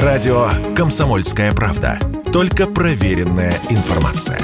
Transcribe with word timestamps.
Радио 0.00 0.48
«Комсомольская 0.74 1.52
правда». 1.52 1.98
Только 2.32 2.66
проверенная 2.66 3.52
информация. 3.68 4.40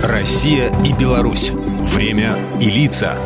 Россия 0.00 0.72
и 0.84 0.92
Беларусь. 0.92 1.50
Время 1.50 2.38
и 2.60 2.70
лица. 2.70 3.16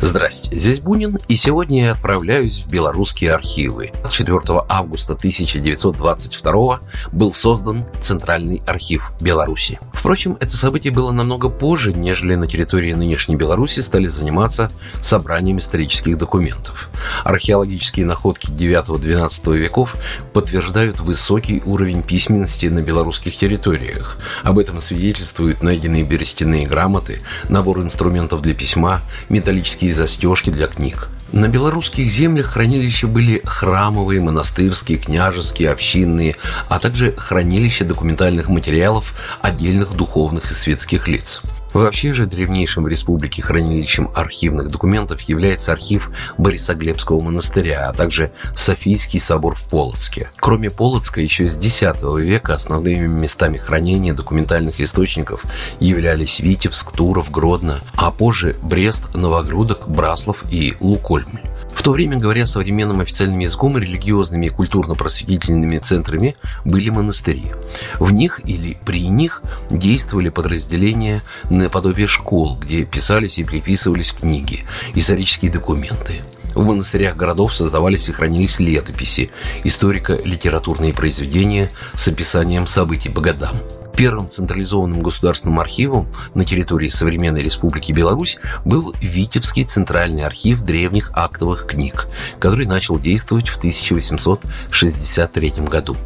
Здрасте, 0.00 0.56
здесь 0.56 0.78
Бунин, 0.78 1.18
и 1.26 1.34
сегодня 1.34 1.86
я 1.86 1.90
отправляюсь 1.90 2.62
в 2.62 2.70
белорусские 2.70 3.32
архивы. 3.32 3.90
4 4.08 4.38
августа 4.68 5.14
1922 5.14 6.80
был 7.10 7.34
создан 7.34 7.84
Центральный 8.00 8.62
архив 8.64 9.10
Беларуси. 9.20 9.80
Впрочем, 9.92 10.36
это 10.38 10.56
событие 10.56 10.92
было 10.92 11.10
намного 11.10 11.48
позже, 11.48 11.92
нежели 11.92 12.36
на 12.36 12.46
территории 12.46 12.92
нынешней 12.92 13.34
Беларуси 13.34 13.80
стали 13.80 14.06
заниматься 14.06 14.70
собранием 15.02 15.58
исторических 15.58 16.16
документов. 16.16 16.90
Археологические 17.24 18.06
находки 18.06 18.48
9-12 18.50 19.56
веков 19.56 19.96
подтверждают 20.32 21.00
высокий 21.00 21.62
уровень 21.64 22.02
письменности 22.02 22.66
на 22.66 22.80
белорусских 22.80 23.36
территориях. 23.36 24.18
Об 24.42 24.58
этом 24.58 24.80
свидетельствуют 24.80 25.62
найденные 25.62 26.04
берестяные 26.04 26.66
грамоты, 26.66 27.20
набор 27.48 27.80
инструментов 27.80 28.42
для 28.42 28.54
письма, 28.54 29.02
металлические 29.28 29.92
застежки 29.92 30.50
для 30.50 30.66
книг. 30.66 31.08
На 31.32 31.48
белорусских 31.48 32.08
землях 32.08 32.46
хранилища 32.46 33.06
были 33.06 33.42
храмовые, 33.44 34.20
монастырские, 34.20 34.96
княжеские, 34.96 35.70
общинные, 35.70 36.36
а 36.70 36.78
также 36.78 37.12
хранилища 37.12 37.84
документальных 37.84 38.48
материалов 38.48 39.14
отдельных 39.42 39.92
духовных 39.94 40.50
и 40.50 40.54
светских 40.54 41.06
лиц. 41.06 41.42
Вообще 41.72 42.12
же 42.12 42.26
древнейшим 42.26 42.84
в 42.84 42.88
республике 42.88 43.42
хранилищем 43.42 44.10
архивных 44.14 44.70
документов 44.70 45.20
является 45.22 45.72
архив 45.72 46.10
Борисоглебского 46.38 47.20
монастыря, 47.20 47.88
а 47.88 47.92
также 47.92 48.32
Софийский 48.54 49.20
собор 49.20 49.54
в 49.54 49.68
Полоцке. 49.68 50.30
Кроме 50.36 50.70
Полоцка, 50.70 51.20
еще 51.20 51.48
с 51.48 51.56
X 51.56 51.82
века 52.20 52.54
основными 52.54 53.06
местами 53.06 53.56
хранения 53.56 54.14
документальных 54.14 54.80
источников 54.80 55.44
являлись 55.80 56.40
Витебск, 56.40 56.92
Туров, 56.92 57.30
Гродно, 57.30 57.80
а 57.96 58.10
позже 58.10 58.56
Брест, 58.62 59.14
Новогрудок, 59.14 59.88
Браслов 59.88 60.44
и 60.50 60.74
Лукольмль. 60.80 61.47
В 61.78 61.82
то 61.84 61.92
время, 61.92 62.18
говоря 62.18 62.44
современным 62.44 63.00
официальным 63.00 63.38
языком, 63.38 63.78
религиозными 63.78 64.46
и 64.46 64.50
культурно-просветительными 64.50 65.78
центрами 65.78 66.34
были 66.64 66.90
монастыри. 66.90 67.52
В 68.00 68.10
них 68.10 68.40
или 68.44 68.76
при 68.84 69.06
них 69.06 69.42
действовали 69.70 70.28
подразделения 70.28 71.22
наподобие 71.50 72.08
школ, 72.08 72.58
где 72.58 72.84
писались 72.84 73.38
и 73.38 73.44
приписывались 73.44 74.12
книги, 74.12 74.64
исторические 74.96 75.52
документы. 75.52 76.20
В 76.56 76.66
монастырях 76.66 77.14
городов 77.14 77.54
создавались 77.54 78.08
и 78.08 78.12
хранились 78.12 78.58
летописи, 78.58 79.30
историко-литературные 79.62 80.92
произведения 80.92 81.70
с 81.94 82.08
описанием 82.08 82.66
событий 82.66 83.08
по 83.08 83.20
годам. 83.20 83.56
Первым 83.98 84.28
централизованным 84.28 85.02
государственным 85.02 85.58
архивом 85.58 86.06
на 86.32 86.44
территории 86.44 86.88
современной 86.88 87.42
Республики 87.42 87.90
Беларусь 87.90 88.38
был 88.64 88.94
Витебский 89.00 89.64
центральный 89.64 90.24
архив 90.24 90.60
древних 90.62 91.10
актовых 91.14 91.66
книг, 91.66 92.06
который 92.38 92.64
начал 92.64 93.00
действовать 93.00 93.48
в 93.48 93.56
1863 93.56 95.50
году. 95.66 95.96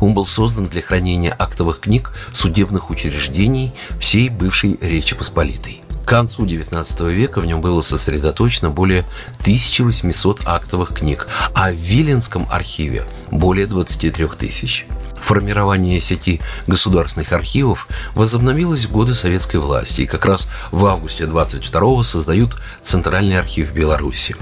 Он 0.00 0.14
был 0.14 0.24
создан 0.24 0.64
для 0.64 0.80
хранения 0.80 1.36
актовых 1.38 1.80
книг 1.80 2.12
судебных 2.32 2.88
учреждений 2.88 3.74
всей 4.00 4.30
бывшей 4.30 4.78
Речи 4.80 5.14
Посполитой. 5.14 5.82
К 6.02 6.08
концу 6.08 6.46
XIX 6.46 7.12
века 7.12 7.42
в 7.42 7.46
нем 7.46 7.60
было 7.60 7.82
сосредоточено 7.82 8.70
более 8.70 9.04
1800 9.40 10.46
актовых 10.46 10.94
книг, 10.94 11.28
а 11.52 11.70
в 11.70 11.74
Виленском 11.74 12.46
архиве 12.50 13.04
более 13.30 13.66
23 13.66 14.28
тысяч. 14.28 14.86
Формирование 15.24 16.00
сети 16.00 16.42
государственных 16.66 17.32
архивов 17.32 17.88
возобновилось 18.14 18.84
в 18.84 18.90
годы 18.90 19.14
советской 19.14 19.56
власти, 19.56 20.02
и 20.02 20.06
как 20.06 20.26
раз 20.26 20.48
в 20.70 20.84
августе 20.84 21.24
22-го 21.24 22.02
создают 22.02 22.56
Центральный 22.82 23.38
архив 23.38 23.72
Беларуси. 23.72 24.36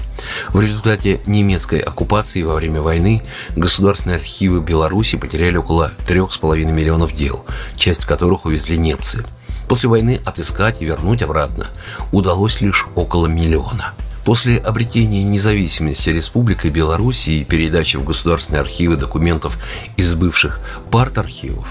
В 0.49 0.59
результате 0.59 1.21
немецкой 1.25 1.79
оккупации 1.79 2.43
во 2.43 2.55
время 2.55 2.81
войны 2.81 3.23
государственные 3.55 4.17
архивы 4.17 4.59
Беларуси 4.59 5.17
потеряли 5.17 5.55
около 5.55 5.93
3,5 6.05 6.65
миллионов 6.73 7.13
дел, 7.13 7.45
часть 7.77 8.03
которых 8.05 8.45
увезли 8.45 8.77
немцы. 8.77 9.23
После 9.69 9.87
войны 9.87 10.19
отыскать 10.25 10.81
и 10.81 10.85
вернуть 10.85 11.21
обратно 11.21 11.67
удалось 12.11 12.59
лишь 12.59 12.87
около 12.95 13.27
миллиона. 13.27 13.93
После 14.23 14.57
обретения 14.57 15.23
независимости 15.23 16.09
Республикой 16.09 16.71
Беларусь 16.71 17.27
и 17.27 17.43
передачи 17.43 17.97
в 17.97 18.05
государственные 18.05 18.61
архивы 18.61 18.95
документов 18.95 19.57
из 19.97 20.13
бывших 20.13 20.61
парт-архивов, 20.91 21.67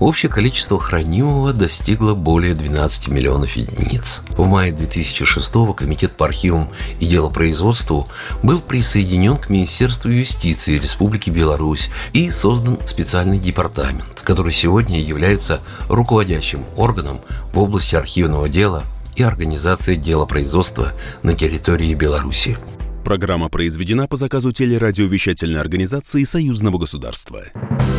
общее 0.00 0.30
количество 0.30 0.78
хранимого 0.78 1.54
достигло 1.54 2.14
более 2.14 2.54
12 2.54 3.08
миллионов 3.08 3.56
единиц. 3.56 4.20
В 4.36 4.46
мае 4.46 4.72
2006 4.72 5.52
Комитет 5.74 6.12
по 6.12 6.26
архивам 6.26 6.68
и 7.00 7.06
делопроизводству 7.06 8.06
был 8.42 8.60
присоединен 8.60 9.38
к 9.38 9.48
Министерству 9.48 10.10
юстиции 10.10 10.78
Республики 10.78 11.30
Беларусь 11.30 11.88
и 12.12 12.30
создан 12.30 12.78
специальный 12.86 13.38
департамент, 13.38 14.20
который 14.22 14.52
сегодня 14.52 15.00
является 15.00 15.60
руководящим 15.88 16.64
органом 16.76 17.20
в 17.52 17.58
области 17.58 17.96
архивного 17.96 18.50
дела 18.50 18.84
и 19.16 19.22
организации 19.22 19.96
делопроизводства 19.96 20.92
на 21.22 21.34
территории 21.34 21.94
Беларуси. 21.94 22.56
Программа 23.04 23.50
произведена 23.50 24.08
по 24.08 24.16
заказу 24.16 24.50
телерадиовещательной 24.50 25.60
организации 25.60 26.24
Союзного 26.24 26.78
государства. 26.78 27.44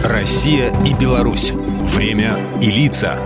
Россия 0.03 0.73
и 0.83 0.93
Беларусь. 0.93 1.51
Время 1.51 2.37
и 2.61 2.71
лица. 2.71 3.19